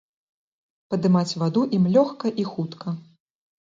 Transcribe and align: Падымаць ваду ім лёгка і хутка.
Падымаць 0.93 1.37
ваду 1.43 1.61
ім 1.79 1.89
лёгка 1.99 2.37
і 2.41 2.51
хутка. 2.53 3.01